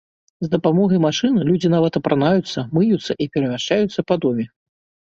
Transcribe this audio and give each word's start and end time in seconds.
З 0.43 0.47
дапамогай 0.53 0.99
машын 1.07 1.37
людзі 1.51 1.71
нават 1.75 2.01
апранаюцца, 2.01 2.67
мыюцца 2.79 3.11
і 3.23 3.33
перамяшчаюцца 3.39 3.99
па 4.11 4.21
доме. 4.27 4.53